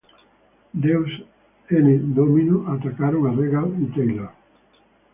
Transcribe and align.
Deuce 0.73 1.19
'N 1.69 1.87
Domino 2.15 2.57
atacaron 2.73 3.27
a 3.27 3.31
Regal 3.39 3.65
and 3.71 3.93
Taylor. 3.93 4.31